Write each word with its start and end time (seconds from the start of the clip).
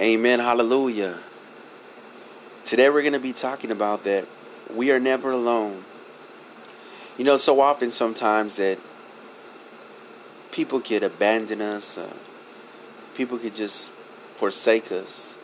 Amen. 0.00 0.40
Hallelujah. 0.40 1.20
Today 2.64 2.90
we're 2.90 3.02
going 3.02 3.12
to 3.12 3.20
be 3.20 3.32
talking 3.32 3.70
about 3.70 4.02
that 4.02 4.26
we 4.68 4.90
are 4.90 4.98
never 4.98 5.30
alone. 5.30 5.84
You 7.16 7.24
know, 7.24 7.36
so 7.36 7.60
often 7.60 7.92
sometimes 7.92 8.56
that 8.56 8.80
people 10.50 10.80
could 10.80 11.04
abandon 11.04 11.60
us, 11.60 11.96
uh, 11.96 12.12
people 13.14 13.38
could 13.38 13.54
just 13.54 13.92
forsake 14.36 14.90
us. 14.90 15.36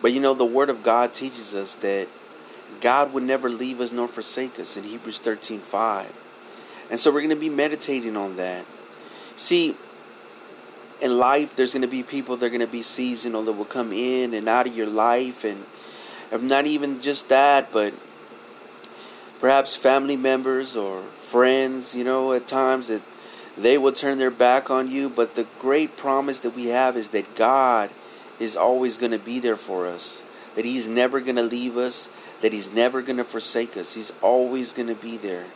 But 0.00 0.12
you 0.12 0.20
know, 0.20 0.34
the 0.34 0.44
Word 0.44 0.70
of 0.70 0.84
God 0.84 1.12
teaches 1.12 1.52
us 1.52 1.74
that 1.76 2.06
God 2.80 3.12
would 3.12 3.24
never 3.24 3.50
leave 3.50 3.80
us 3.80 3.90
nor 3.90 4.06
forsake 4.06 4.60
us 4.60 4.76
in 4.76 4.84
Hebrews 4.84 5.18
13 5.18 5.58
5. 5.58 6.12
And 6.92 7.00
so 7.00 7.10
we're 7.10 7.22
going 7.22 7.30
to 7.30 7.36
be 7.36 7.48
meditating 7.48 8.16
on 8.16 8.36
that. 8.36 8.66
See, 9.34 9.74
in 11.00 11.18
life, 11.18 11.54
there's 11.56 11.72
going 11.72 11.82
to 11.82 11.88
be 11.88 12.02
people 12.02 12.36
that 12.36 12.46
are 12.46 12.50
going 12.50 12.60
to 12.60 12.66
be 12.66 12.82
seasonal 12.82 13.42
that 13.44 13.52
will 13.52 13.64
come 13.64 13.92
in 13.92 14.34
and 14.34 14.48
out 14.48 14.66
of 14.66 14.76
your 14.76 14.86
life, 14.86 15.44
and 15.44 15.64
not 16.32 16.66
even 16.66 17.00
just 17.00 17.28
that, 17.28 17.70
but 17.72 17.94
perhaps 19.38 19.76
family 19.76 20.16
members 20.16 20.74
or 20.74 21.02
friends, 21.20 21.94
you 21.94 22.04
know, 22.04 22.32
at 22.32 22.48
times 22.48 22.88
that 22.88 23.02
they 23.56 23.76
will 23.78 23.92
turn 23.92 24.18
their 24.18 24.30
back 24.30 24.70
on 24.70 24.88
you. 24.88 25.08
But 25.08 25.34
the 25.34 25.46
great 25.60 25.96
promise 25.96 26.40
that 26.40 26.54
we 26.54 26.66
have 26.66 26.96
is 26.96 27.10
that 27.10 27.34
God 27.34 27.90
is 28.38 28.56
always 28.56 28.96
going 28.98 29.12
to 29.12 29.18
be 29.18 29.38
there 29.38 29.56
for 29.56 29.86
us, 29.86 30.24
that 30.54 30.64
He's 30.64 30.88
never 30.88 31.20
going 31.20 31.36
to 31.36 31.42
leave 31.42 31.76
us, 31.76 32.08
that 32.40 32.52
He's 32.52 32.70
never 32.70 33.02
going 33.02 33.16
to 33.18 33.24
forsake 33.24 33.76
us. 33.76 33.94
He's 33.94 34.12
always 34.22 34.72
going 34.72 34.88
to 34.88 34.94
be 34.94 35.16
there. 35.16 35.46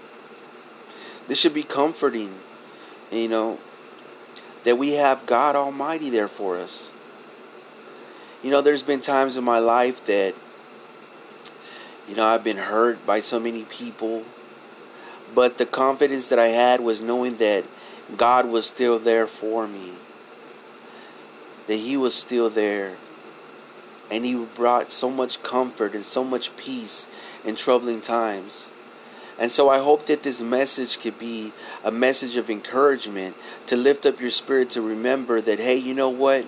This 1.29 1.39
should 1.39 1.55
be 1.55 1.63
comforting, 1.63 2.35
you 3.13 3.29
know, 3.29 3.59
that 4.65 4.77
we 4.77 4.93
have 4.93 5.27
God 5.27 5.57
Almighty 5.57 6.11
there 6.11 6.29
for 6.29 6.57
us. 6.57 6.93
You 8.43 8.51
know, 8.51 8.61
there's 8.61 8.83
been 8.83 9.01
times 9.01 9.37
in 9.37 9.45
my 9.45 9.59
life 9.59 10.05
that, 10.07 10.35
you 12.09 12.15
know, 12.15 12.27
I've 12.27 12.45
been 12.45 12.57
hurt 12.57 13.05
by 13.07 13.21
so 13.21 13.39
many 13.39 13.65
people, 13.65 14.25
but 15.35 15.59
the 15.59 15.67
confidence 15.67 16.29
that 16.29 16.39
I 16.39 16.49
had 16.49 16.81
was 16.81 17.01
knowing 17.01 17.37
that 17.37 17.65
God 18.17 18.47
was 18.47 18.67
still 18.67 18.99
there 18.99 19.27
for 19.27 19.69
me, 19.69 19.93
that 21.67 21.77
He 21.77 21.97
was 21.97 22.15
still 22.15 22.51
there, 22.51 22.97
and 24.11 24.25
He 24.25 24.35
brought 24.35 24.91
so 24.91 25.11
much 25.11 25.43
comfort 25.43 25.95
and 25.95 26.05
so 26.05 26.25
much 26.25 26.57
peace 26.57 27.07
in 27.45 27.57
troubling 27.57 28.01
times. 28.01 28.71
And 29.41 29.51
so 29.51 29.71
I 29.71 29.79
hope 29.79 30.05
that 30.07 30.23
this 30.23 30.43
message 30.43 31.01
could 31.01 31.19
be 31.19 31.55
a 31.83 31.91
message 31.91 32.37
of 32.37 32.51
encouragement 32.51 33.35
to 33.67 33.75
lift 33.75 34.05
up 34.05 34.21
your 34.21 34.31
spirit 34.31 34.69
to 34.71 34.83
remember 34.83 35.41
that, 35.41 35.59
hey, 35.59 35.77
you 35.77 35.95
know 35.95 36.11
what? 36.11 36.47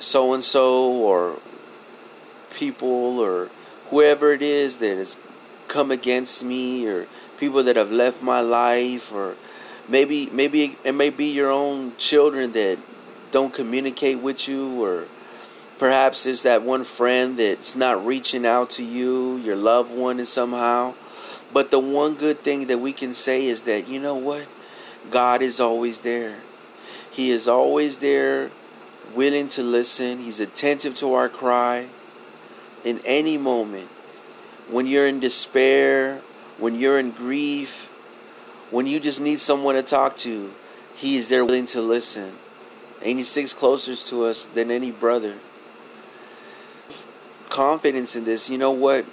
So 0.00 0.32
and 0.32 0.42
so, 0.42 0.90
or 0.90 1.40
people, 2.54 3.20
or 3.20 3.50
whoever 3.90 4.32
it 4.32 4.40
is 4.40 4.78
that 4.78 4.96
has 4.96 5.18
come 5.68 5.90
against 5.90 6.42
me, 6.42 6.86
or 6.86 7.06
people 7.38 7.62
that 7.64 7.76
have 7.76 7.92
left 7.92 8.22
my 8.22 8.40
life, 8.40 9.12
or 9.12 9.36
maybe 9.88 10.26
maybe 10.30 10.78
it 10.84 10.94
may 10.94 11.10
be 11.10 11.26
your 11.26 11.50
own 11.50 11.94
children 11.98 12.52
that 12.52 12.78
don't 13.30 13.52
communicate 13.52 14.20
with 14.20 14.48
you, 14.48 14.82
or 14.82 15.06
Perhaps 15.82 16.26
it's 16.26 16.42
that 16.42 16.62
one 16.62 16.84
friend 16.84 17.36
that's 17.36 17.74
not 17.74 18.06
reaching 18.06 18.46
out 18.46 18.70
to 18.70 18.84
you, 18.84 19.38
your 19.38 19.56
loved 19.56 19.90
one, 19.90 20.20
and 20.20 20.28
somehow. 20.28 20.94
But 21.52 21.72
the 21.72 21.80
one 21.80 22.14
good 22.14 22.38
thing 22.38 22.68
that 22.68 22.78
we 22.78 22.92
can 22.92 23.12
say 23.12 23.46
is 23.46 23.62
that, 23.62 23.88
you 23.88 23.98
know 23.98 24.14
what? 24.14 24.46
God 25.10 25.42
is 25.42 25.58
always 25.58 26.02
there. 26.02 26.38
He 27.10 27.32
is 27.32 27.48
always 27.48 27.98
there, 27.98 28.52
willing 29.12 29.48
to 29.48 29.64
listen. 29.64 30.20
He's 30.20 30.38
attentive 30.38 30.94
to 30.98 31.14
our 31.14 31.28
cry 31.28 31.88
in 32.84 33.00
any 33.04 33.36
moment. 33.36 33.88
When 34.70 34.86
you're 34.86 35.08
in 35.08 35.18
despair, 35.18 36.20
when 36.58 36.78
you're 36.78 37.00
in 37.00 37.10
grief, 37.10 37.88
when 38.70 38.86
you 38.86 39.00
just 39.00 39.20
need 39.20 39.40
someone 39.40 39.74
to 39.74 39.82
talk 39.82 40.16
to, 40.18 40.52
He 40.94 41.16
is 41.16 41.28
there 41.28 41.44
willing 41.44 41.66
to 41.66 41.82
listen. 41.82 42.34
And 43.04 43.18
He 43.18 43.24
sticks 43.24 43.52
closer 43.52 43.96
to 43.96 44.26
us 44.26 44.44
than 44.44 44.70
any 44.70 44.92
brother 44.92 45.38
confidence 47.52 48.16
in 48.16 48.24
this. 48.24 48.48
You 48.48 48.56
know 48.56 48.70
what? 48.70 49.04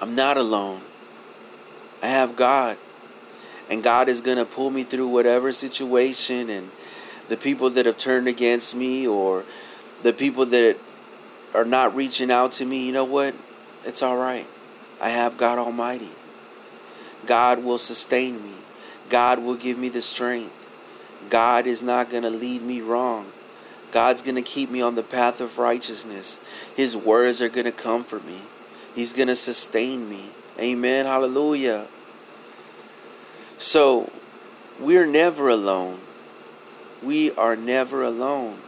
I'm 0.00 0.16
not 0.16 0.36
alone. 0.36 0.82
I 2.02 2.08
have 2.08 2.34
God. 2.34 2.76
And 3.70 3.84
God 3.84 4.08
is 4.08 4.20
going 4.20 4.38
to 4.38 4.44
pull 4.44 4.70
me 4.70 4.82
through 4.82 5.06
whatever 5.06 5.52
situation 5.52 6.50
and 6.50 6.70
the 7.28 7.36
people 7.36 7.70
that 7.70 7.86
have 7.86 7.98
turned 7.98 8.26
against 8.26 8.74
me 8.74 9.06
or 9.06 9.44
the 10.02 10.12
people 10.12 10.44
that 10.46 10.76
are 11.54 11.64
not 11.64 11.94
reaching 11.94 12.32
out 12.32 12.52
to 12.52 12.64
me, 12.64 12.84
you 12.84 12.92
know 12.92 13.04
what? 13.04 13.34
It's 13.84 14.02
all 14.02 14.16
right. 14.16 14.46
I 15.00 15.10
have 15.10 15.38
God 15.38 15.58
Almighty. 15.58 16.10
God 17.26 17.62
will 17.62 17.78
sustain 17.78 18.42
me. 18.42 18.54
God 19.08 19.38
will 19.38 19.54
give 19.54 19.78
me 19.78 19.88
the 19.88 20.02
strength. 20.02 20.54
God 21.30 21.66
is 21.66 21.80
not 21.80 22.10
going 22.10 22.24
to 22.24 22.30
lead 22.30 22.62
me 22.62 22.80
wrong. 22.80 23.30
God's 23.90 24.22
going 24.22 24.34
to 24.34 24.42
keep 24.42 24.70
me 24.70 24.80
on 24.80 24.94
the 24.94 25.02
path 25.02 25.40
of 25.40 25.58
righteousness. 25.58 26.38
His 26.74 26.96
words 26.96 27.40
are 27.40 27.48
going 27.48 27.64
to 27.64 27.72
comfort 27.72 28.26
me. 28.26 28.42
He's 28.94 29.12
going 29.12 29.28
to 29.28 29.36
sustain 29.36 30.08
me. 30.08 30.30
Amen. 30.58 31.06
Hallelujah. 31.06 31.86
So, 33.56 34.10
we're 34.78 35.06
never 35.06 35.48
alone. 35.48 36.00
We 37.02 37.30
are 37.32 37.56
never 37.56 38.02
alone. 38.02 38.58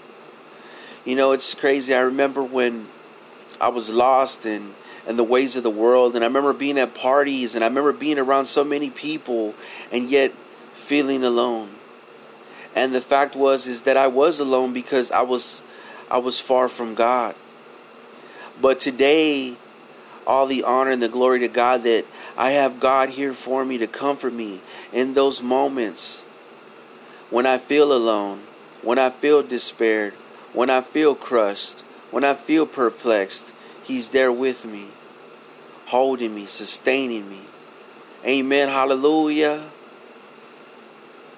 You 1.04 1.16
know, 1.16 1.32
it's 1.32 1.54
crazy. 1.54 1.94
I 1.94 2.00
remember 2.00 2.42
when 2.42 2.88
I 3.60 3.68
was 3.68 3.90
lost 3.90 4.46
in, 4.46 4.74
in 5.06 5.16
the 5.16 5.24
ways 5.24 5.56
of 5.56 5.62
the 5.62 5.70
world, 5.70 6.14
and 6.14 6.24
I 6.24 6.28
remember 6.28 6.52
being 6.52 6.78
at 6.78 6.94
parties, 6.94 7.54
and 7.54 7.64
I 7.64 7.68
remember 7.68 7.92
being 7.92 8.18
around 8.18 8.46
so 8.46 8.64
many 8.64 8.90
people, 8.90 9.54
and 9.90 10.08
yet 10.08 10.32
feeling 10.74 11.24
alone. 11.24 11.70
And 12.74 12.94
the 12.94 13.00
fact 13.00 13.34
was 13.34 13.66
is 13.66 13.82
that 13.82 13.96
I 13.96 14.06
was 14.06 14.40
alone 14.40 14.72
because 14.72 15.10
I 15.10 15.22
was 15.22 15.62
I 16.10 16.18
was 16.18 16.40
far 16.40 16.68
from 16.68 16.94
God. 16.94 17.34
But 18.60 18.80
today 18.80 19.56
all 20.26 20.46
the 20.46 20.62
honor 20.62 20.90
and 20.90 21.02
the 21.02 21.08
glory 21.08 21.40
to 21.40 21.48
God 21.48 21.82
that 21.82 22.04
I 22.36 22.50
have 22.52 22.80
God 22.80 23.10
here 23.10 23.32
for 23.32 23.64
me 23.64 23.78
to 23.78 23.86
comfort 23.86 24.32
me 24.32 24.60
in 24.92 25.14
those 25.14 25.42
moments 25.42 26.22
when 27.30 27.46
I 27.46 27.58
feel 27.58 27.92
alone, 27.92 28.42
when 28.82 28.98
I 28.98 29.10
feel 29.10 29.42
despaired, 29.42 30.14
when 30.52 30.68
I 30.68 30.80
feel 30.80 31.14
crushed, 31.14 31.80
when 32.10 32.24
I 32.24 32.34
feel 32.34 32.66
perplexed. 32.66 33.52
He's 33.82 34.10
there 34.10 34.32
with 34.32 34.64
me, 34.64 34.88
holding 35.86 36.34
me, 36.34 36.46
sustaining 36.46 37.28
me. 37.28 37.40
Amen. 38.24 38.68
Hallelujah. 38.68 39.70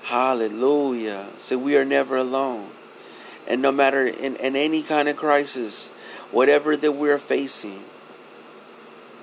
Hallelujah. 0.05 1.29
So 1.39 1.57
we 1.59 1.77
are 1.77 1.85
never 1.85 2.17
alone. 2.17 2.71
And 3.47 3.63
no 3.63 3.73
matter 3.73 4.07
in, 4.07 4.37
in 4.37 4.57
any 4.57 4.83
kind 4.83 5.09
of 5.09 5.17
crisis, 5.17 5.89
whatever 6.31 6.77
that 6.77 6.93
we're 6.93 7.19
facing, 7.19 7.85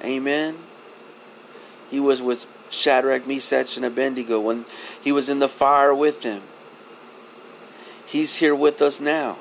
amen. 0.04 0.58
He 1.90 2.00
was 2.00 2.22
with 2.22 2.48
Shadrach, 2.70 3.28
Meshach, 3.28 3.76
and 3.78 3.86
Abednego 3.86 4.40
when 4.40 4.66
he 5.02 5.12
was 5.12 5.30
in 5.30 5.40
the 5.40 5.50
fire 5.50 5.94
with 5.94 6.22
them. 6.22 6.44
He's 8.06 8.36
here 8.36 8.56
with 8.56 8.82
us 8.82 9.00
now. 9.00 9.38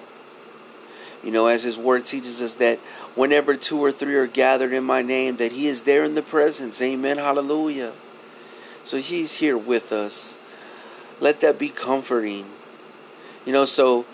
You 1.23 1.31
know, 1.31 1.47
as 1.47 1.65
his 1.65 1.77
word 1.77 2.07
teaches 2.07 2.41
us 2.41 2.55
that 2.55 2.79
whenever 3.15 3.57
two 3.57 3.83
or 3.83 3.91
three 3.91 4.15
are 4.15 4.27
gathered 4.27 4.73
in 4.73 4.85
my 4.85 5.03
name, 5.03 5.37
that 5.37 5.53
he 5.53 5.67
is 5.67 5.83
there 5.83 6.05
in 6.05 6.15
the 6.15 6.23
presence. 6.23 6.81
Amen. 6.81 7.19
Hallelujah. 7.19 7.93
So 8.85 8.99
he's 8.99 9.35
here 9.35 9.59
with 9.59 9.93
us 9.93 10.39
let 11.21 11.41
that 11.41 11.59
be 11.59 11.69
comforting. 11.69 12.47
You 13.45 13.53
know, 13.53 13.65
so 13.65 14.07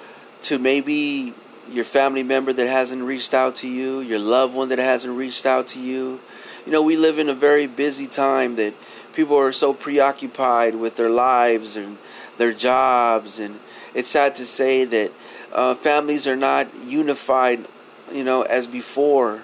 to 0.42 0.58
maybe 0.58 1.34
your 1.70 1.84
family 1.84 2.22
member 2.22 2.52
that 2.52 2.66
hasn't 2.66 3.02
reached 3.02 3.34
out 3.34 3.56
to 3.56 3.68
you, 3.68 4.00
your 4.00 4.18
loved 4.18 4.54
one 4.54 4.68
that 4.68 4.78
hasn't 4.78 5.16
reached 5.16 5.46
out 5.46 5.66
to 5.68 5.80
you. 5.80 6.20
You 6.66 6.72
know, 6.72 6.82
we 6.82 6.96
live 6.96 7.18
in 7.18 7.28
a 7.28 7.34
very 7.34 7.66
busy 7.66 8.06
time 8.06 8.56
that 8.56 8.74
people 9.12 9.36
are 9.36 9.52
so 9.52 9.72
preoccupied 9.72 10.74
with 10.76 10.96
their 10.96 11.10
lives 11.10 11.76
and 11.76 11.98
their 12.36 12.52
jobs, 12.52 13.38
and 13.38 13.60
it's 13.94 14.10
sad 14.10 14.34
to 14.36 14.46
say 14.46 14.84
that 14.84 15.12
uh, 15.52 15.74
families 15.74 16.26
are 16.26 16.36
not 16.36 16.68
unified, 16.84 17.66
you 18.12 18.24
know, 18.24 18.42
as 18.42 18.66
before. 18.66 19.42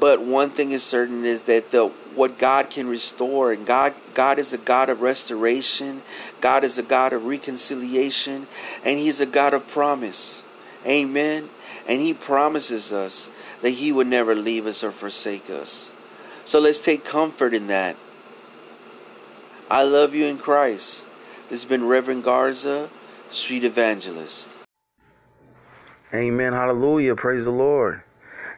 But 0.00 0.20
one 0.20 0.50
thing 0.50 0.72
is 0.72 0.82
certain 0.82 1.24
is 1.24 1.44
that 1.44 1.70
the 1.70 1.92
what 2.16 2.38
God 2.38 2.70
can 2.70 2.88
restore 2.88 3.52
and 3.52 3.66
God 3.66 3.94
God 4.14 4.38
is 4.38 4.52
a 4.52 4.58
God 4.58 4.88
of 4.88 5.02
restoration. 5.02 6.02
God 6.40 6.64
is 6.64 6.78
a 6.78 6.82
God 6.82 7.12
of 7.12 7.24
reconciliation 7.24 8.48
and 8.84 8.98
he's 8.98 9.20
a 9.20 9.26
God 9.26 9.54
of 9.54 9.68
promise. 9.68 10.42
Amen. 10.84 11.50
And 11.86 12.00
he 12.00 12.14
promises 12.14 12.92
us 12.92 13.30
that 13.62 13.70
he 13.70 13.92
would 13.92 14.06
never 14.06 14.34
leave 14.34 14.66
us 14.66 14.82
or 14.82 14.90
forsake 14.90 15.50
us. 15.50 15.92
So 16.44 16.58
let's 16.58 16.80
take 16.80 17.04
comfort 17.04 17.54
in 17.54 17.66
that. 17.68 17.96
I 19.70 19.82
love 19.82 20.14
you 20.14 20.26
in 20.26 20.38
Christ. 20.38 21.06
This 21.48 21.62
has 21.62 21.68
been 21.68 21.86
Reverend 21.86 22.24
Garza, 22.24 22.88
Street 23.30 23.64
Evangelist. 23.64 24.50
Amen. 26.14 26.52
Hallelujah. 26.52 27.14
Praise 27.14 27.44
the 27.44 27.50
Lord. 27.50 28.02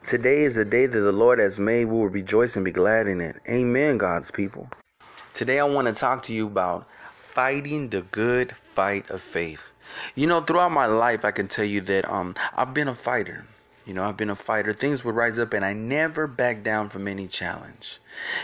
Today 0.08 0.44
is 0.44 0.54
the 0.54 0.64
day 0.64 0.86
that 0.86 0.98
the 0.98 1.12
Lord 1.12 1.38
has 1.38 1.60
made. 1.60 1.84
We 1.84 1.98
will 1.98 2.08
rejoice 2.08 2.56
and 2.56 2.64
be 2.64 2.72
glad 2.72 3.08
in 3.08 3.20
it. 3.20 3.36
Amen, 3.46 3.98
God's 3.98 4.30
people. 4.30 4.66
Today 5.34 5.60
I 5.60 5.64
want 5.64 5.86
to 5.86 5.92
talk 5.92 6.22
to 6.22 6.32
you 6.32 6.46
about 6.46 6.86
fighting 7.34 7.90
the 7.90 8.00
good 8.00 8.56
fight 8.74 9.10
of 9.10 9.20
faith. 9.20 9.60
You 10.14 10.26
know, 10.26 10.40
throughout 10.40 10.72
my 10.72 10.86
life, 10.86 11.26
I 11.26 11.30
can 11.30 11.46
tell 11.46 11.66
you 11.66 11.82
that 11.82 12.10
um, 12.10 12.36
I've 12.56 12.72
been 12.72 12.88
a 12.88 12.94
fighter. 12.94 13.44
You 13.88 13.94
know, 13.94 14.04
I've 14.04 14.18
been 14.18 14.28
a 14.28 14.36
fighter. 14.36 14.74
Things 14.74 15.02
would 15.02 15.14
rise 15.14 15.38
up 15.38 15.54
and 15.54 15.64
I 15.64 15.72
never 15.72 16.26
back 16.26 16.62
down 16.62 16.90
from 16.90 17.08
any 17.08 17.26
challenge. 17.26 17.98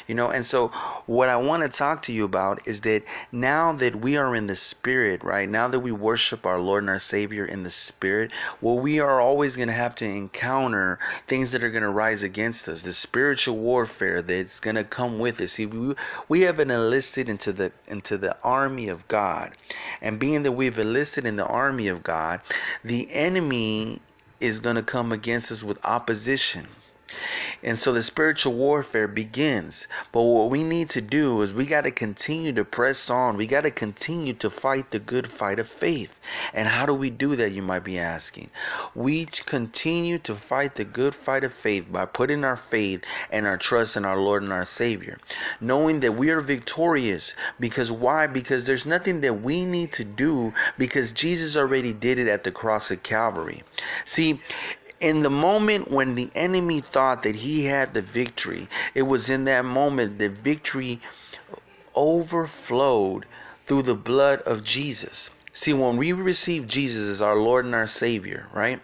You 0.07 0.15
know, 0.15 0.31
and 0.31 0.43
so 0.47 0.69
what 1.05 1.29
I 1.29 1.37
want 1.37 1.63
to 1.65 1.69
talk 1.69 2.01
to 2.05 2.13
you 2.13 2.25
about 2.25 2.67
is 2.67 2.81
that 2.81 3.03
now 3.31 3.73
that 3.73 3.97
we 3.97 4.17
are 4.17 4.35
in 4.35 4.47
the 4.47 4.57
spirit, 4.57 5.23
right? 5.23 5.47
Now 5.47 5.69
that 5.69 5.81
we 5.81 5.93
worship 5.93 6.47
our 6.47 6.59
Lord 6.59 6.85
and 6.85 6.89
our 6.89 6.99
Savior 6.99 7.45
in 7.45 7.63
the 7.63 7.69
spirit, 7.69 8.31
well, 8.63 8.79
we 8.79 9.01
are 9.01 9.21
always 9.21 9.55
going 9.55 9.69
to 9.69 9.75
have 9.75 9.95
to 9.97 10.07
encounter 10.07 10.99
things 11.27 11.51
that 11.51 11.63
are 11.63 11.71
going 11.71 11.83
to 11.83 11.91
rise 11.91 12.23
against 12.23 12.67
us. 12.67 12.81
The 12.81 12.95
spiritual 12.95 13.59
warfare 13.59 14.23
that's 14.23 14.61
going 14.61 14.77
to 14.77 14.85
come 14.85 15.19
with 15.19 15.43
us. 15.43 15.53
See, 15.53 15.67
we, 15.67 15.95
we 16.27 16.41
have 16.41 16.57
been 16.57 16.71
enlisted 16.71 17.29
into 17.29 17.53
the 17.53 17.71
into 17.87 18.17
the 18.17 18.35
army 18.43 18.89
of 18.89 19.07
God. 19.09 19.53
And 20.01 20.19
being 20.19 20.43
that 20.45 20.53
we've 20.53 20.79
enlisted 20.79 21.27
in 21.27 21.37
the 21.37 21.47
army 21.47 21.89
of 21.89 22.03
God, 22.03 22.41
the 22.83 23.13
enemy 23.13 24.01
is 24.41 24.61
going 24.61 24.77
to 24.77 24.83
come 24.83 25.13
against 25.13 25.53
us 25.53 25.63
with 25.63 25.79
opposition. 25.85 26.69
And 27.67 27.79
so 27.79 27.95
the 27.95 28.03
spiritual 28.03 28.53
warfare 28.53 29.09
begins. 29.09 29.87
But 30.13 30.21
what 30.21 30.51
we 30.51 30.63
need 30.63 30.91
to 30.91 31.01
do 31.01 31.41
is 31.41 31.55
we 31.55 31.65
got 31.65 31.85
to 31.85 31.91
continue 31.91 32.53
to 32.53 32.65
press 32.65 33.09
on. 33.09 33.39
We 33.39 33.47
got 33.47 33.63
to 33.63 33.71
continue 33.71 34.35
to 34.35 34.51
fight 34.51 34.91
the 34.91 34.99
good 34.99 35.27
fight 35.27 35.59
of 35.59 35.67
faith. 35.67 36.19
And 36.53 36.69
how 36.69 36.85
do 36.85 36.93
we 36.93 37.09
do 37.09 37.37
that, 37.37 37.53
you 37.53 37.63
might 37.63 37.83
be 37.83 37.99
asking? 37.99 38.51
We 38.95 39.25
continue 39.25 40.19
to 40.19 40.35
fight 40.35 40.75
the 40.75 40.85
good 40.85 41.15
fight 41.15 41.43
of 41.43 41.55
faith 41.55 41.91
by 41.91 42.05
putting 42.05 42.45
our 42.45 42.59
faith 42.59 43.03
and 43.31 43.47
our 43.47 43.57
trust 43.57 43.97
in 43.97 44.05
our 44.05 44.19
Lord 44.19 44.43
and 44.43 44.53
our 44.53 44.67
Savior, 44.67 45.19
knowing 45.59 46.01
that 46.01 46.13
we 46.13 46.29
are 46.29 46.43
victorious. 46.43 47.35
Because 47.59 47.91
why? 47.91 48.27
Because 48.27 48.67
there's 48.67 48.85
nothing 48.85 49.23
that 49.23 49.41
we 49.41 49.65
need 49.65 49.91
to 49.93 50.05
do 50.05 50.53
because 50.77 51.13
Jesus 51.13 51.57
already 51.57 51.95
did 51.95 52.19
it 52.19 52.29
at 52.29 52.45
the 52.45 52.53
cross 52.53 52.91
of 52.91 53.03
Calvary. 53.03 53.63
See, 54.05 54.43
in 55.05 55.23
the 55.23 55.29
moment 55.29 55.91
when 55.91 56.15
the 56.15 56.31
enemy 56.35 56.81
thought 56.81 57.25
that 57.25 57.35
he 57.35 57.67
had 57.67 57.93
the 57.93 58.01
victory, 58.01 58.67
it 58.95 59.03
was 59.03 59.29
in 59.29 59.45
that 59.45 59.63
moment 59.63 60.19
the 60.19 60.31
victory 60.31 60.99
overflowed 61.95 63.27
through 63.67 63.83
the 63.83 63.95
blood 63.95 64.41
of 64.43 64.65
Jesus. 64.65 65.31
See, 65.53 65.75
when 65.75 65.99
we 65.99 66.13
receive 66.15 66.67
Jesus 66.67 67.07
as 67.07 67.21
our 67.21 67.37
Lord 67.37 67.67
and 67.67 67.75
our 67.75 67.87
Savior, 67.87 68.47
right? 68.55 68.81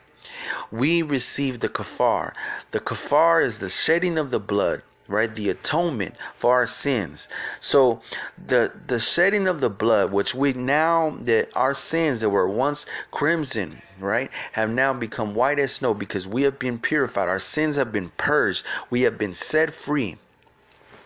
We 0.70 1.00
receive 1.00 1.60
the 1.60 1.70
kafar. 1.70 2.34
The 2.70 2.80
kafar 2.80 3.42
is 3.42 3.58
the 3.58 3.70
shedding 3.70 4.18
of 4.18 4.30
the 4.30 4.38
blood 4.38 4.82
right? 5.10 5.34
The 5.34 5.50
atonement 5.50 6.14
for 6.34 6.54
our 6.54 6.66
sins. 6.66 7.28
So 7.58 8.00
the 8.46 8.72
the 8.86 8.98
shedding 8.98 9.48
of 9.48 9.60
the 9.60 9.68
blood 9.68 10.12
which 10.12 10.34
we 10.34 10.52
now 10.52 11.16
that 11.22 11.48
our 11.54 11.74
sins 11.74 12.20
that 12.20 12.30
were 12.30 12.48
once 12.48 12.86
crimson 13.10 13.82
right 13.98 14.30
have 14.52 14.70
now 14.70 14.92
become 14.92 15.34
white 15.34 15.58
as 15.58 15.72
snow 15.72 15.92
because 15.92 16.26
we 16.26 16.42
have 16.42 16.58
been 16.58 16.78
purified. 16.78 17.28
Our 17.28 17.38
sins 17.38 17.76
have 17.76 17.92
been 17.92 18.10
purged. 18.16 18.64
We 18.88 19.02
have 19.02 19.18
been 19.18 19.34
set 19.34 19.74
free. 19.74 20.16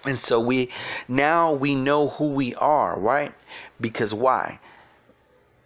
And 0.05 0.19
so 0.19 0.39
we 0.39 0.71
now 1.09 1.53
we 1.53 1.75
know 1.75 2.11
who 2.11 2.29
we 2.29 2.55
are 2.57 2.99
right? 2.99 3.33
Because 3.81 4.13
why 4.13 4.61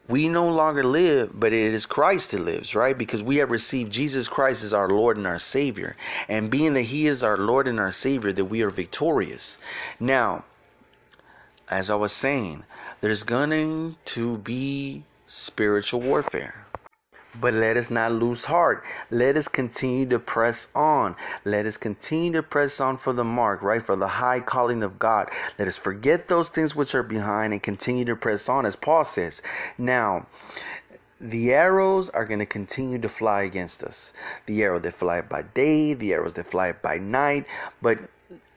we 0.09 0.29
no 0.29 0.49
longer 0.49 0.83
live, 0.83 1.39
but 1.39 1.53
it 1.53 1.75
is 1.75 1.85
Christ 1.85 2.31
that 2.31 2.41
lives, 2.41 2.75
right? 2.75 2.97
Because 2.97 3.23
we 3.23 3.37
have 3.37 3.51
received 3.51 3.93
Jesus 3.93 4.27
Christ 4.27 4.65
as 4.65 4.73
our 4.73 4.89
Lord 4.89 5.19
and 5.19 5.27
our 5.27 5.39
Savior. 5.39 5.97
And 6.29 6.51
being 6.51 6.73
that 6.75 6.83
He 6.83 7.07
is 7.07 7.23
our 7.23 7.37
Lord 7.37 7.69
and 7.69 7.79
our 7.79 7.93
Savior, 7.93 8.33
that 8.33 8.47
we 8.47 8.63
are 8.63 8.71
victorious. 8.71 9.59
Now, 10.01 10.45
as 11.69 11.91
I 11.91 11.95
was 11.97 12.13
saying, 12.13 12.65
there's 13.03 13.23
going 13.23 13.97
to 14.07 14.39
be 14.39 15.05
spiritual 15.27 16.01
warfare. 16.01 16.68
But 17.41 17.55
let 17.55 17.77
us 17.77 17.91
not 17.91 18.13
lose 18.13 18.47
heart. 18.47 18.83
Let 19.11 19.37
us 19.37 19.49
continue 19.49 20.07
to 20.07 20.19
press 20.19 20.67
on. 20.75 21.15
Let 21.45 21.67
us 21.67 21.77
continue 21.77 22.33
to 22.33 22.43
press 22.43 22.81
on 22.81 22.97
for 22.97 23.13
the 23.13 23.25
mark, 23.25 23.63
right? 23.63 23.83
For 23.83 23.97
the 23.97 24.09
high 24.09 24.41
calling 24.41 24.83
of 24.83 24.99
God. 24.99 25.31
Let 25.59 25.69
us 25.69 25.77
forget 25.77 26.29
those 26.29 26.49
things 26.49 26.75
which 26.75 26.95
are 26.95 27.03
behind 27.03 27.53
and 27.53 27.63
continue 27.63 28.05
to 28.07 28.17
press 28.17 28.49
on, 28.49 28.67
as 28.67 28.77
Paul 28.77 29.05
says. 29.05 29.43
Now, 29.77 30.27
the 31.21 31.53
arrows 31.53 32.09
are 32.11 32.25
going 32.25 32.39
to 32.39 32.47
continue 32.47 32.99
to 32.99 33.09
fly 33.09 33.43
against 33.43 33.83
us. 33.83 34.13
The 34.47 34.63
arrow 34.63 34.79
that 34.79 34.95
fly 34.95 35.21
by 35.21 35.43
day, 35.43 35.95
the 35.95 36.13
arrows 36.13 36.35
that 36.35 36.47
fly 36.47 36.73
by 36.73 36.99
night. 36.99 37.47
But 37.83 37.99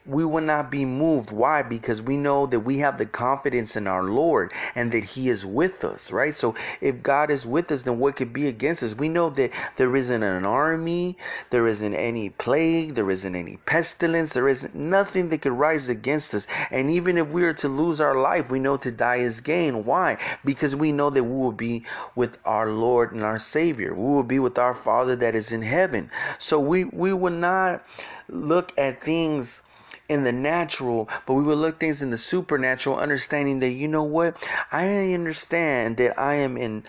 we 0.04 0.24
will 0.24 0.42
not 0.42 0.70
be 0.70 0.84
moved. 0.84 1.30
Why? 1.30 1.62
Because 1.62 2.02
we 2.02 2.16
know 2.16 2.46
that 2.46 2.60
we 2.60 2.78
have 2.78 2.98
the 2.98 3.06
confidence 3.06 3.76
in 3.76 3.86
our 3.86 4.02
Lord 4.02 4.52
and 4.74 4.90
that 4.90 5.04
He 5.04 5.28
is 5.28 5.46
with 5.46 5.84
us, 5.84 6.10
right? 6.10 6.36
So 6.36 6.56
if 6.80 7.02
God 7.02 7.30
is 7.30 7.46
with 7.46 7.70
us, 7.70 7.82
then 7.82 8.00
what 8.00 8.16
could 8.16 8.32
be 8.32 8.48
against 8.48 8.82
us? 8.82 8.94
We 8.96 9.08
know 9.08 9.30
that 9.30 9.52
there 9.76 9.94
isn't 9.94 10.22
an 10.22 10.44
army, 10.44 11.16
there 11.50 11.68
isn't 11.68 11.94
any 11.94 12.30
plague, 12.30 12.94
there 12.94 13.10
isn't 13.10 13.36
any 13.36 13.58
pestilence, 13.58 14.32
there 14.32 14.48
isn't 14.48 14.74
nothing 14.74 15.28
that 15.28 15.42
could 15.42 15.52
rise 15.52 15.88
against 15.88 16.34
us. 16.34 16.48
And 16.72 16.90
even 16.90 17.16
if 17.16 17.28
we 17.28 17.44
are 17.44 17.54
to 17.54 17.68
lose 17.68 18.00
our 18.00 18.16
life, 18.16 18.50
we 18.50 18.58
know 18.58 18.76
to 18.78 18.90
die 18.90 19.16
is 19.16 19.40
gain. 19.40 19.84
Why? 19.84 20.18
Because 20.44 20.74
we 20.74 20.90
know 20.90 21.10
that 21.10 21.22
we 21.22 21.36
will 21.36 21.52
be 21.52 21.84
with 22.16 22.38
our 22.44 22.70
Lord 22.70 23.12
and 23.12 23.22
our 23.22 23.38
Savior. 23.38 23.94
We 23.94 24.02
will 24.02 24.22
be 24.24 24.40
with 24.40 24.58
our 24.58 24.74
Father 24.74 25.14
that 25.16 25.36
is 25.36 25.52
in 25.52 25.62
heaven. 25.62 26.10
So 26.38 26.58
we, 26.58 26.84
we 26.84 27.12
will 27.12 27.30
not 27.30 27.84
look 28.28 28.72
at 28.76 29.00
things 29.00 29.62
in 30.08 30.24
the 30.24 30.32
natural, 30.32 31.08
but 31.26 31.34
we 31.34 31.42
will 31.42 31.56
look 31.56 31.78
things 31.78 32.02
in 32.02 32.10
the 32.10 32.18
supernatural, 32.18 32.98
understanding 32.98 33.60
that 33.60 33.70
you 33.70 33.88
know 33.88 34.02
what? 34.02 34.36
I 34.70 35.14
understand 35.14 35.96
that 35.98 36.18
I 36.18 36.34
am 36.34 36.56
in 36.56 36.84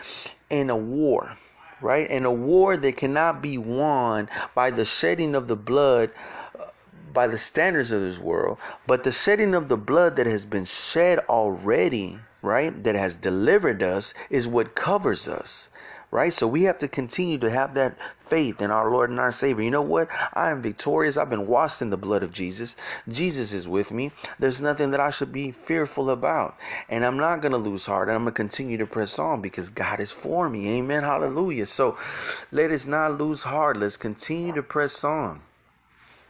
in 0.50 0.70
a 0.70 0.76
war, 0.76 1.38
right? 1.82 2.10
In 2.10 2.26
a 2.26 2.32
war 2.32 2.78
that 2.78 2.98
cannot 2.98 3.42
be 3.42 3.58
won 3.58 4.30
by 4.56 4.72
the 4.72 4.86
shedding 4.86 5.36
of 5.36 5.48
the 5.48 5.56
blood 5.56 6.12
uh, 6.60 6.66
by 7.14 7.28
the 7.28 7.38
standards 7.38 7.92
of 7.92 8.02
this 8.02 8.20
world, 8.20 8.58
but 8.88 9.04
the 9.04 9.12
shedding 9.12 9.54
of 9.54 9.70
the 9.70 9.78
blood 9.78 10.16
that 10.16 10.26
has 10.26 10.46
been 10.46 10.66
shed 10.66 11.20
already, 11.30 12.20
right? 12.42 12.84
That 12.84 12.96
has 12.96 13.16
delivered 13.16 13.82
us 13.84 14.14
is 14.30 14.48
what 14.48 14.76
covers 14.76 15.28
us 15.28 15.70
right? 16.14 16.32
So 16.32 16.48
we 16.48 16.64
have 16.64 16.78
to 16.78 16.88
continue 16.88 17.40
to 17.40 17.50
have 17.50 17.74
that 17.74 17.98
faith 18.20 18.62
in 18.62 18.70
our 18.70 18.92
Lord 18.92 19.10
and 19.10 19.20
our 19.20 19.32
Savior. 19.32 19.64
You 19.64 19.72
know 19.72 19.82
what? 19.82 20.08
I 20.34 20.52
am 20.52 20.62
victorious. 20.62 21.18
I've 21.18 21.32
been 21.32 21.48
washed 21.48 21.82
in 21.82 21.90
the 21.90 21.98
blood 21.98 22.22
of 22.22 22.32
Jesus. 22.32 22.76
Jesus 23.10 23.52
is 23.52 23.68
with 23.68 23.90
me. 23.90 24.12
There's 24.38 24.62
nothing 24.62 24.92
that 24.92 25.00
I 25.00 25.10
should 25.10 25.34
be 25.34 25.52
fearful 25.52 26.12
about. 26.12 26.56
And 26.88 27.04
I'm 27.04 27.18
not 27.18 27.42
going 27.42 27.52
to 27.52 27.58
lose 27.58 27.88
heart. 27.88 28.10
I'm 28.10 28.26
going 28.26 28.26
to 28.26 28.32
continue 28.32 28.78
to 28.78 28.86
press 28.86 29.18
on 29.18 29.42
because 29.42 29.70
God 29.70 30.00
is 30.00 30.12
for 30.12 30.50
me. 30.50 30.78
Amen. 30.78 31.02
Hallelujah. 31.02 31.66
So 31.66 31.98
let 32.52 32.70
us 32.70 32.86
not 32.86 33.18
lose 33.18 33.42
heart. 33.42 33.78
Let's 33.78 33.98
continue 33.98 34.54
to 34.54 34.62
press 34.62 35.04
on. 35.04 35.42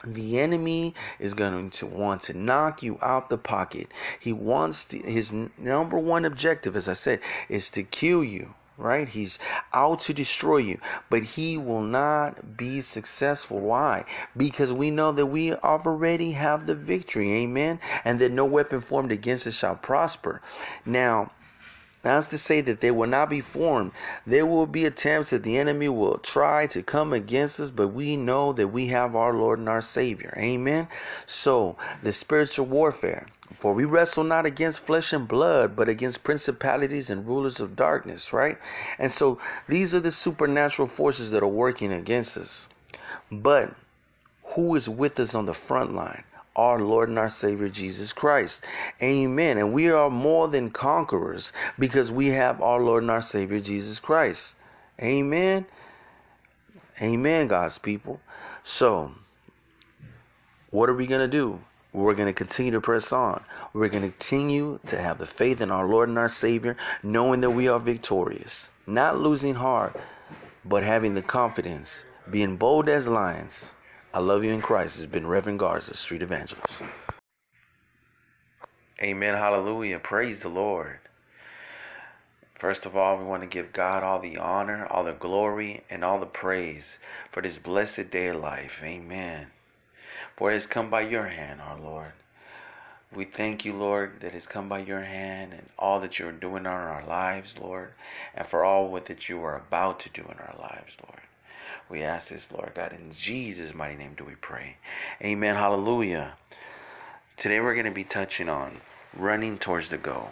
The 0.06 0.40
enemy 0.40 0.96
is 1.20 1.34
going 1.34 1.70
to 1.70 1.86
want 1.86 2.22
to 2.24 2.34
knock 2.34 2.84
you 2.84 3.00
out 3.02 3.30
the 3.30 3.38
pocket. 3.38 3.88
He 4.18 4.32
wants 4.32 4.86
to, 4.86 5.00
his 5.00 5.34
number 5.58 6.00
one 6.00 6.24
objective, 6.24 6.78
as 6.78 6.88
I 6.88 6.94
said, 6.94 7.20
is 7.50 7.70
to 7.72 7.84
kill 7.84 8.24
you 8.24 8.54
right? 8.84 9.08
He's 9.08 9.40
out 9.74 10.02
to 10.02 10.14
destroy 10.14 10.58
you, 10.58 10.80
but 11.10 11.24
he 11.24 11.58
will 11.58 11.82
not 11.82 12.58
be 12.58 12.82
successful. 12.82 13.60
Why? 13.60 14.06
Because 14.36 14.74
we 14.74 14.92
know 14.92 15.12
that 15.14 15.28
we 15.28 15.54
already 15.54 16.34
have 16.34 16.68
the 16.68 16.76
victory, 16.76 17.32
amen, 17.34 17.80
and 18.04 18.20
that 18.20 18.32
no 18.32 18.46
weapon 18.46 18.82
formed 18.82 19.12
against 19.12 19.48
us 19.48 19.56
shall 19.56 19.76
prosper. 19.76 20.42
Now, 20.86 21.32
that's 22.04 22.28
to 22.28 22.38
say 22.38 22.60
that 22.60 22.82
they 22.82 22.92
will 22.92 23.08
not 23.08 23.30
be 23.30 23.40
formed. 23.40 23.94
There 24.28 24.46
will 24.46 24.68
be 24.68 24.84
attempts 24.86 25.30
that 25.30 25.44
the 25.44 25.58
enemy 25.58 25.88
will 25.88 26.18
try 26.18 26.68
to 26.68 26.84
come 26.84 27.14
against 27.14 27.62
us, 27.62 27.72
but 27.72 27.88
we 27.88 28.18
know 28.18 28.52
that 28.52 28.68
we 28.68 28.88
have 28.88 29.16
our 29.16 29.34
Lord 29.34 29.60
and 29.60 29.70
our 29.70 29.82
Savior. 29.82 30.34
Amen. 30.38 30.90
So, 31.26 31.78
the 32.02 32.12
spiritual 32.12 32.66
warfare. 32.66 33.28
For 33.60 33.74
we 33.74 33.86
wrestle 33.86 34.24
not 34.24 34.46
against 34.46 34.82
flesh 34.82 35.14
and 35.14 35.28
blood, 35.28 35.76
but 35.76 35.88
against 35.88 36.24
principalities 36.24 37.10
and 37.10 37.26
rulers 37.26 37.60
of 37.60 37.76
darkness, 37.76 38.34
right? 38.34 38.58
And 39.00 39.12
so 39.12 39.40
these 39.68 39.94
are 39.94 40.00
the 40.00 40.12
supernatural 40.12 40.88
forces 40.88 41.32
that 41.32 41.44
are 41.44 41.48
working 41.48 41.92
against 41.92 42.38
us. 42.38 42.68
But 43.32 43.74
who 44.44 44.76
is 44.76 44.90
with 44.90 45.20
us 45.20 45.34
on 45.34 45.46
the 45.46 45.54
front 45.54 45.94
line? 45.94 46.24
Our 46.56 46.80
Lord 46.80 47.10
and 47.10 47.18
our 47.18 47.30
Savior 47.30 47.70
Jesus 47.70 48.14
Christ. 48.14 48.64
Amen. 49.02 49.58
And 49.58 49.74
we 49.74 49.90
are 49.90 50.10
more 50.10 50.48
than 50.48 50.70
conquerors 50.70 51.52
because 51.80 52.12
we 52.12 52.28
have 52.28 52.62
our 52.62 52.80
Lord 52.80 53.04
and 53.04 53.12
our 53.12 53.22
Savior 53.24 53.60
Jesus 53.60 54.00
Christ. 54.00 54.56
Amen. 55.02 55.66
Amen, 57.02 57.48
God's 57.48 57.80
people. 57.80 58.22
So, 58.64 59.14
what 60.70 60.90
are 60.90 60.94
we 60.94 61.08
going 61.08 61.22
to 61.22 61.28
do? 61.28 61.60
We're 61.94 62.16
going 62.16 62.30
to 62.30 62.34
continue 62.34 62.72
to 62.74 62.82
press 62.82 63.14
on. 63.14 63.46
We're 63.74 63.90
going 63.90 64.04
to 64.04 64.10
continue 64.12 64.80
to 64.88 65.02
have 65.02 65.20
the 65.20 65.28
faith 65.28 65.62
in 65.62 65.72
our 65.72 65.88
Lord 65.88 66.10
and 66.10 66.20
our 66.20 66.30
Savior, 66.30 66.78
knowing 67.04 67.42
that 67.42 67.52
we 67.52 67.70
are 67.70 67.80
victorious, 67.80 68.72
not 68.88 69.20
losing 69.20 69.56
heart, 69.56 69.98
but 70.66 70.84
having 70.84 71.16
the 71.16 71.24
confidence, 71.24 72.06
being 72.30 72.58
bold 72.58 72.90
as 72.90 73.08
lions. 73.08 73.74
I 74.14 74.20
love 74.20 74.44
you 74.44 74.52
in 74.54 74.62
Christ. 74.64 74.98
Has 74.98 75.08
been 75.08 75.28
Reverend 75.28 75.60
Garza, 75.60 75.96
Street 75.96 76.24
Evangelist. 76.24 76.84
Amen. 79.02 79.36
Hallelujah. 79.36 80.00
Praise 80.00 80.42
the 80.42 80.50
Lord. 80.50 81.02
First 82.56 82.88
of 82.88 82.98
all, 82.98 83.20
we 83.20 83.26
want 83.26 83.44
to 83.44 83.50
give 83.50 83.74
God 83.74 84.04
all 84.04 84.20
the 84.20 84.38
honor, 84.38 84.88
all 84.88 85.06
the 85.06 85.14
glory, 85.14 85.86
and 85.90 86.04
all 86.06 86.20
the 86.20 86.28
praise 86.28 87.00
for 87.32 87.42
this 87.44 87.60
blessed 87.60 88.12
day 88.12 88.30
of 88.30 88.42
life. 88.42 88.82
Amen. 88.84 89.53
For 90.44 90.52
it 90.52 90.56
has 90.56 90.68
come 90.68 90.90
by 90.90 91.04
your 91.04 91.28
hand, 91.28 91.62
our 91.62 91.80
Lord. 91.80 92.12
We 93.16 93.24
thank 93.24 93.64
you, 93.64 93.72
Lord, 93.72 94.20
that 94.20 94.36
it's 94.36 94.46
come 94.46 94.68
by 94.68 94.80
your 94.80 95.00
hand 95.00 95.54
and 95.54 95.70
all 95.80 96.02
that 96.02 96.20
you're 96.20 96.34
doing 96.34 96.64
in 96.64 96.68
our 96.68 97.02
lives, 97.08 97.58
Lord, 97.58 97.94
and 98.36 98.46
for 98.46 98.66
all 98.66 98.92
that 98.92 99.30
you 99.30 99.42
are 99.42 99.56
about 99.56 100.02
to 100.02 100.10
do 100.10 100.22
in 100.24 100.38
our 100.40 100.56
lives, 100.60 100.98
Lord. 101.08 101.22
We 101.88 102.04
ask 102.04 102.28
this, 102.28 102.52
Lord 102.52 102.74
God, 102.76 102.92
in 102.92 103.14
Jesus' 103.14 103.74
mighty 103.74 103.96
name 103.96 104.16
do 104.18 104.26
we 104.26 104.36
pray. 104.36 104.76
Amen. 105.22 105.56
Hallelujah. 105.56 106.34
Today 107.38 107.62
we're 107.62 107.76
going 107.76 107.86
to 107.86 107.92
be 107.92 108.04
touching 108.04 108.50
on 108.50 108.82
running 109.16 109.58
towards 109.58 109.92
the 109.92 109.98
goal 109.98 110.30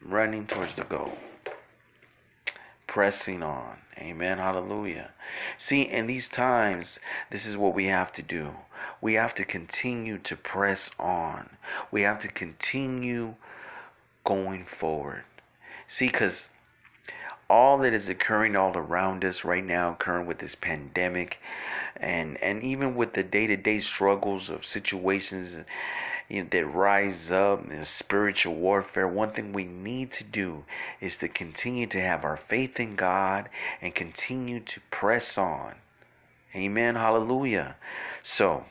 running 0.00 0.46
towards 0.46 0.76
the 0.76 0.84
goal, 0.84 1.18
pressing 2.86 3.42
on. 3.42 3.76
Amen. 3.98 4.38
Hallelujah. 4.38 5.10
See, 5.58 5.82
in 5.82 6.06
these 6.06 6.28
times, 6.28 7.00
this 7.30 7.44
is 7.44 7.56
what 7.56 7.74
we 7.74 7.86
have 7.86 8.12
to 8.12 8.22
do. 8.22 8.54
We 9.00 9.14
have 9.14 9.34
to 9.36 9.44
continue 9.44 10.18
to 10.18 10.36
press 10.36 10.90
on. 10.98 11.48
We 11.90 12.02
have 12.02 12.18
to 12.20 12.28
continue 12.28 13.34
going 14.24 14.64
forward. 14.64 15.24
See, 15.86 16.06
because 16.06 16.48
all 17.48 17.78
that 17.78 17.94
is 17.94 18.08
occurring 18.08 18.56
all 18.56 18.76
around 18.76 19.24
us 19.24 19.44
right 19.44 19.64
now, 19.64 19.92
occurring 19.92 20.26
with 20.26 20.38
this 20.38 20.54
pandemic, 20.54 21.40
and 21.96 22.36
and 22.42 22.62
even 22.62 22.94
with 22.94 23.14
the 23.14 23.22
day-to-day 23.22 23.80
struggles 23.80 24.50
of 24.50 24.66
situations 24.66 25.56
you 26.28 26.42
know, 26.42 26.48
that 26.50 26.66
rise 26.66 27.32
up 27.32 27.70
in 27.70 27.84
spiritual 27.84 28.54
warfare, 28.54 29.08
one 29.08 29.30
thing 29.30 29.52
we 29.52 29.64
need 29.64 30.12
to 30.12 30.24
do 30.24 30.64
is 31.00 31.16
to 31.16 31.28
continue 31.28 31.86
to 31.86 32.00
have 32.00 32.24
our 32.24 32.36
faith 32.36 32.78
in 32.78 32.96
God 32.96 33.48
and 33.80 33.94
continue 33.94 34.60
to 34.60 34.80
press 34.90 35.38
on. 35.38 35.74
Amen. 36.54 36.96
Hallelujah. 36.96 37.76
So, 38.22 38.64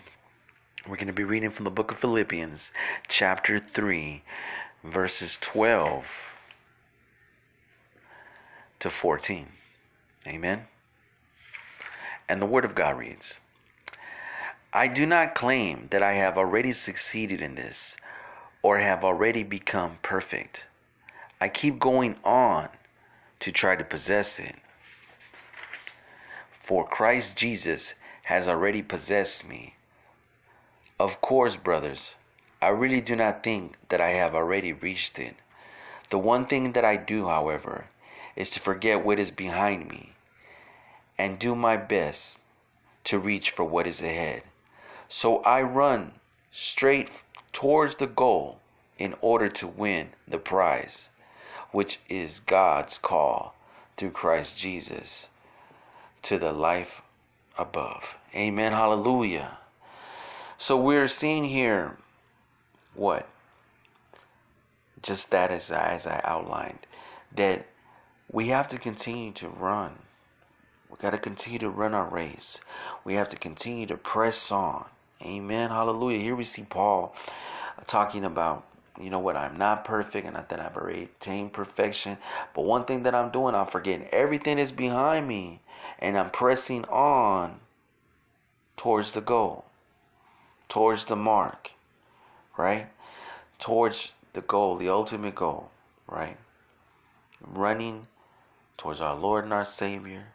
we're 0.88 0.96
going 0.96 1.08
to 1.08 1.14
be 1.14 1.26
reading 1.26 1.50
from 1.50 1.66
the 1.66 1.72
book 1.72 1.92
of 1.92 1.98
Philippians, 1.98 2.72
chapter 3.10 3.60
3, 3.60 4.24
verses 4.86 5.38
12 5.42 6.42
to 8.80 8.90
14. 8.90 9.48
Amen. 10.28 10.66
And 12.30 12.42
the 12.42 12.46
Word 12.46 12.64
of 12.64 12.74
God 12.74 12.98
reads 12.98 13.40
I 14.72 14.88
do 14.88 15.06
not 15.06 15.36
claim 15.36 15.88
that 15.92 16.02
I 16.02 16.14
have 16.14 16.38
already 16.38 16.72
succeeded 16.72 17.42
in 17.42 17.56
this 17.56 17.98
or 18.62 18.78
have 18.78 19.04
already 19.04 19.44
become 19.44 19.98
perfect. 20.02 20.66
I 21.42 21.50
keep 21.50 21.80
going 21.80 22.16
on 22.24 22.70
to 23.42 23.52
try 23.52 23.76
to 23.76 23.84
possess 23.84 24.40
it. 24.40 24.56
For 26.50 26.88
Christ 26.88 27.38
Jesus 27.38 27.94
has 28.24 28.48
already 28.48 28.82
possessed 28.82 29.48
me. 29.48 29.77
Of 31.00 31.22
course, 31.22 31.56
brothers, 31.56 32.16
I 32.60 32.70
really 32.70 33.02
do 33.02 33.16
not 33.16 33.44
think 33.44 33.78
that 33.90 34.02
I 34.02 34.14
have 34.14 34.34
already 34.34 34.74
reached 34.74 35.20
it. 35.20 35.36
The 36.10 36.18
one 36.18 36.48
thing 36.48 36.72
that 36.72 36.84
I 36.84 36.96
do, 36.96 37.28
however, 37.28 37.86
is 38.36 38.50
to 38.52 38.60
forget 38.60 39.06
what 39.06 39.20
is 39.20 39.30
behind 39.30 39.88
me 39.88 40.14
and 41.16 41.38
do 41.38 41.54
my 41.54 41.78
best 41.78 42.40
to 43.04 43.20
reach 43.20 43.52
for 43.52 43.64
what 43.64 43.86
is 43.86 44.02
ahead. 44.02 44.42
So 45.08 45.44
I 45.44 45.62
run 45.62 46.14
straight 46.52 47.12
towards 47.54 47.98
the 47.98 48.08
goal 48.08 48.60
in 48.98 49.14
order 49.22 49.50
to 49.50 49.68
win 49.68 50.10
the 50.28 50.40
prize, 50.40 51.10
which 51.72 52.00
is 52.10 52.40
God's 52.40 52.98
call 52.98 53.54
through 53.98 54.12
Christ 54.12 54.58
Jesus 54.58 55.28
to 56.24 56.40
the 56.40 56.52
life 56.52 57.04
above. 57.56 58.18
Amen. 58.34 58.72
Hallelujah. 58.74 59.60
So 60.58 60.78
we're 60.78 61.08
seeing 61.08 61.44
here 61.44 61.96
what? 62.96 63.28
Just 65.04 65.32
that 65.32 65.52
as 65.52 65.72
I, 65.72 65.92
as 65.92 66.08
I 66.08 66.20
outlined, 66.24 66.80
that 67.36 67.66
we 68.32 68.48
have 68.48 68.68
to 68.70 68.80
continue 68.80 69.32
to 69.34 69.50
run. 69.50 69.94
We 70.90 70.98
got 70.98 71.12
to 71.12 71.20
continue 71.20 71.60
to 71.60 71.70
run 71.70 71.94
our 71.94 72.08
race. 72.08 72.60
We 73.04 73.14
have 73.14 73.30
to 73.30 73.38
continue 73.38 73.86
to 73.88 73.98
press 73.98 74.52
on. 74.52 74.86
Amen. 75.22 75.70
Hallelujah. 75.70 76.20
Here 76.20 76.36
we 76.36 76.44
see 76.44 76.66
Paul 76.68 77.16
talking 77.86 78.26
about, 78.26 78.66
you 79.00 79.10
know 79.12 79.20
what, 79.20 79.38
I'm 79.38 79.58
not 79.58 79.86
perfect 79.86 80.26
and 80.26 80.36
not 80.36 80.50
that 80.50 80.60
I've 80.60 80.76
already 80.76 81.04
attained 81.04 81.54
perfection. 81.54 82.18
But 82.56 82.64
one 82.64 82.86
thing 82.86 83.04
that 83.04 83.14
I'm 83.14 83.30
doing, 83.30 83.54
I'm 83.54 83.68
forgetting 83.68 84.08
everything 84.12 84.58
is 84.58 84.72
behind 84.72 85.28
me 85.28 85.62
and 86.00 86.18
I'm 86.18 86.32
pressing 86.32 86.84
on 86.86 87.60
towards 88.76 89.12
the 89.14 89.22
goal, 89.22 89.66
towards 90.70 91.06
the 91.06 91.16
mark, 91.16 91.72
right? 92.58 92.88
Towards 93.60 94.14
the 94.34 94.42
goal, 94.42 94.76
the 94.76 94.90
ultimate 94.90 95.36
goal, 95.36 95.72
right? 96.08 96.38
Running 97.42 98.08
towards 98.78 99.02
our 99.02 99.16
Lord 99.16 99.44
and 99.44 99.54
our 99.54 99.66
Savior. 99.66 100.28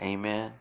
Amen. 0.00 0.52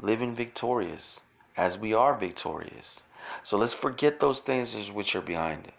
Living 0.00 0.34
victorious 0.34 1.20
as 1.56 1.78
we 1.78 1.92
are 1.94 2.14
victorious. 2.14 3.04
So 3.42 3.58
let's 3.58 3.72
forget 3.72 4.20
those 4.20 4.40
things 4.40 4.90
which 4.90 5.14
are 5.14 5.20
behind 5.20 5.66
it. 5.66 5.74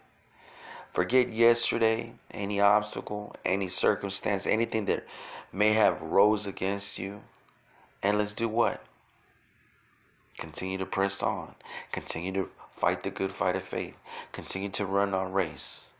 Forget 0.93 1.29
yesterday, 1.29 2.13
any 2.31 2.60
obstacle, 2.60 3.36
any 3.45 3.69
circumstance, 3.69 4.45
anything 4.45 4.86
that 4.86 5.05
may 5.53 5.74
have 5.74 6.01
rose 6.01 6.48
against 6.48 7.00
you. 7.00 7.21
And 8.03 8.17
let's 8.17 8.33
do 8.33 8.50
what? 8.50 8.83
Continue 10.38 10.77
to 10.77 10.85
press 10.85 11.21
on. 11.21 11.55
Continue 11.91 12.31
to 12.33 12.50
fight 12.71 13.03
the 13.03 13.11
good 13.11 13.31
fight 13.31 13.55
of 13.55 13.63
faith. 13.63 13.95
Continue 14.31 14.69
to 14.69 14.85
run 14.85 15.13
our 15.13 15.27
race. 15.27 15.91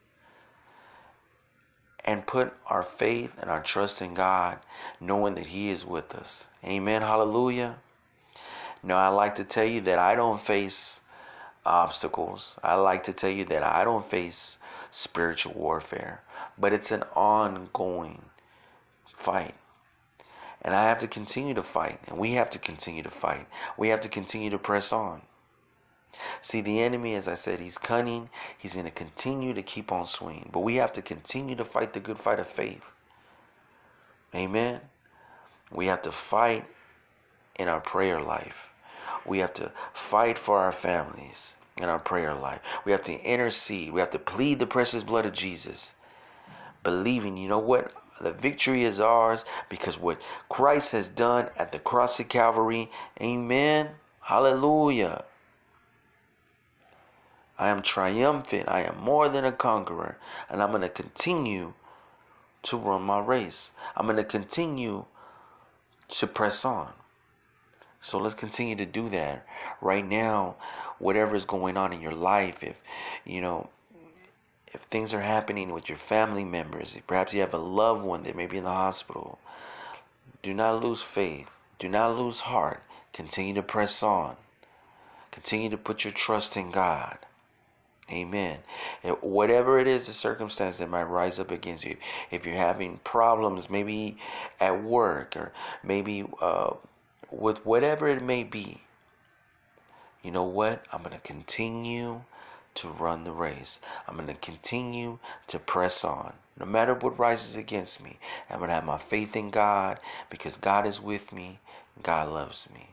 And 2.04 2.26
put 2.26 2.54
our 2.66 2.84
faith 2.84 3.34
and 3.40 3.50
our 3.52 3.62
trust 3.62 4.02
in 4.02 4.16
God, 4.16 4.58
knowing 5.00 5.36
that 5.36 5.46
He 5.46 5.70
is 5.70 5.86
with 5.86 6.16
us. 6.16 6.48
Amen. 6.66 7.02
Hallelujah. 7.02 7.76
Now, 8.84 8.98
I 8.98 9.10
like 9.10 9.36
to 9.36 9.44
tell 9.44 9.66
you 9.66 9.82
that 9.82 10.00
I 10.00 10.16
don't 10.16 10.42
face 10.42 11.02
obstacles. 11.66 12.58
I 12.64 12.76
like 12.76 13.04
to 13.04 13.14
tell 13.14 13.30
you 13.30 13.46
that 13.46 13.62
I 13.62 13.84
don't 13.84 14.04
face 14.04 14.58
spiritual 14.90 15.54
warfare, 15.54 16.22
but 16.58 16.74
it's 16.74 16.92
an 16.92 17.04
ongoing 17.16 18.22
fight. 19.14 19.54
And 20.64 20.76
I 20.76 20.86
have 20.86 21.00
to 21.00 21.08
continue 21.08 21.54
to 21.56 21.64
fight, 21.64 22.00
and 22.08 22.18
we 22.18 22.34
have 22.34 22.50
to 22.52 22.60
continue 22.60 23.04
to 23.04 23.10
fight. 23.10 23.48
We 23.78 23.90
have 23.90 24.02
to 24.02 24.10
continue 24.10 24.52
to 24.52 24.60
press 24.60 24.92
on. 24.94 25.22
See, 26.42 26.62
the 26.62 26.82
enemy, 26.82 27.16
as 27.16 27.28
I 27.28 27.36
said, 27.36 27.60
he's 27.60 27.78
cunning. 27.78 28.30
He's 28.58 28.74
going 28.74 28.86
to 28.86 28.92
continue 28.92 29.54
to 29.54 29.64
keep 29.64 29.92
on 29.92 30.06
swinging. 30.06 30.50
But 30.52 30.60
we 30.60 30.76
have 30.76 30.94
to 30.94 31.02
continue 31.02 31.56
to 31.56 31.66
fight 31.66 31.94
the 31.94 32.00
good 32.00 32.20
fight 32.20 32.40
of 32.40 32.48
faith. 32.48 32.94
Amen. 34.36 34.82
We 35.72 35.86
have 35.88 36.02
to 36.04 36.12
fight 36.12 36.66
in 37.56 37.68
our 37.68 37.80
prayer 37.80 38.22
life. 38.22 38.74
We 39.26 39.40
have 39.40 39.54
to 39.56 39.72
fight 39.94 40.38
for 40.38 40.58
our 40.60 40.72
families 40.72 41.56
in 41.78 41.86
our 41.86 42.00
prayer 42.00 42.34
life. 42.34 42.60
We 42.86 42.92
have 42.92 43.04
to 43.06 43.20
intercede. 43.22 43.92
We 43.92 44.00
have 44.00 44.12
to 44.12 44.20
plead 44.20 44.60
the 44.60 44.68
precious 44.68 45.04
blood 45.04 45.26
of 45.26 45.34
Jesus. 45.34 45.94
Believing, 46.84 47.38
you 47.38 47.48
know 47.48 47.60
what? 47.60 47.94
The 48.22 48.34
victory 48.34 48.84
is 48.84 49.00
ours 49.00 49.46
because 49.68 49.98
what 49.98 50.22
Christ 50.48 50.92
has 50.92 51.08
done 51.08 51.50
at 51.58 51.72
the 51.72 51.80
cross 51.80 52.20
of 52.20 52.30
Calvary. 52.30 52.92
Amen. 53.20 53.90
Hallelujah. 54.20 55.26
I 57.58 57.70
am 57.70 57.82
triumphant. 57.82 58.70
I 58.70 58.82
am 58.82 59.00
more 59.00 59.28
than 59.28 59.46
a 59.46 59.52
conqueror. 59.52 60.18
And 60.50 60.62
I'm 60.62 60.70
going 60.70 60.82
to 60.84 60.90
continue 60.90 61.74
to 62.64 62.78
run 62.78 63.02
my 63.02 63.20
race. 63.20 63.72
I'm 63.96 64.06
going 64.06 64.18
to 64.18 64.24
continue 64.24 65.06
to 66.10 66.28
press 66.28 66.64
on. 66.64 66.94
So 68.02 68.20
let's 68.20 68.36
continue 68.36 68.76
to 68.76 68.86
do 68.86 69.10
that. 69.10 69.48
Right 69.82 70.08
now, 70.08 70.56
whatever 71.00 71.36
is 71.36 71.46
going 71.46 71.78
on 71.78 71.92
in 71.92 72.02
your 72.02 72.16
life, 72.16 72.64
if 72.64 72.84
you 73.26 73.42
know, 73.42 73.70
if 74.74 74.82
things 74.82 75.14
are 75.14 75.22
happening 75.22 75.74
with 75.74 75.90
your 75.90 75.98
family 75.98 76.46
members, 76.46 76.98
perhaps 77.08 77.34
you 77.34 77.42
have 77.42 77.54
a 77.54 77.58
loved 77.58 78.04
one 78.04 78.24
that 78.24 78.36
may 78.36 78.46
be 78.46 78.58
in 78.58 78.64
the 78.64 78.70
hospital, 78.70 79.38
do 80.42 80.54
not 80.54 80.82
lose 80.84 81.02
faith. 81.02 81.50
Do 81.80 81.90
not 81.90 82.18
lose 82.18 82.40
heart. 82.40 82.82
Continue 83.14 83.56
to 83.56 83.64
press 83.64 84.04
on. 84.04 84.36
Continue 85.32 85.72
to 85.72 85.78
put 85.78 86.04
your 86.04 86.14
trust 86.14 86.58
in 86.58 86.72
God. 86.72 87.18
Amen. 88.10 88.58
And 89.04 89.16
whatever 89.22 89.80
it 89.80 89.88
is, 89.88 90.08
the 90.08 90.14
circumstance 90.14 90.78
that 90.78 90.90
might 90.90 91.04
rise 91.04 91.40
up 91.40 91.52
against 91.52 91.86
you, 91.86 91.98
if 92.30 92.46
you're 92.46 92.56
having 92.56 93.00
problems, 93.04 93.70
maybe 93.70 94.18
at 94.60 94.84
work 94.84 95.36
or 95.36 95.52
maybe 95.84 96.26
uh, 96.42 96.74
with 97.30 97.66
whatever 97.66 98.08
it 98.08 98.22
may 98.22 98.44
be, 98.44 98.82
you 100.24 100.32
know 100.32 100.44
what? 100.44 100.86
I'm 100.92 101.02
going 101.02 101.16
to 101.16 101.20
continue 101.20 102.22
to 102.76 102.88
run 102.88 103.24
the 103.24 103.32
race. 103.32 103.80
I'm 104.08 104.16
going 104.16 104.28
to 104.28 104.34
continue 104.34 105.20
to 105.48 105.60
press 105.60 106.04
on. 106.04 106.34
No 106.58 106.66
matter 106.66 106.94
what 106.94 107.20
rises 107.20 107.56
against 107.56 108.02
me, 108.02 108.18
I'm 108.50 108.60
going 108.60 108.70
to 108.70 108.76
have 108.76 108.86
my 108.86 108.98
faith 108.98 109.36
in 109.36 109.50
God 109.50 110.00
because 110.30 110.58
God 110.58 110.86
is 110.86 111.02
with 111.02 111.32
me. 111.32 111.60
God 112.04 112.30
loves 112.30 112.70
me. 112.74 112.88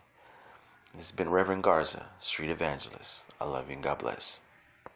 This 0.94 1.08
has 1.08 1.16
been 1.16 1.30
Reverend 1.30 1.62
Garza, 1.62 2.06
Street 2.20 2.50
Evangelist. 2.50 3.20
I 3.40 3.44
love 3.44 3.68
you 3.68 3.74
and 3.74 3.82
God 3.82 3.98
bless. 3.98 4.38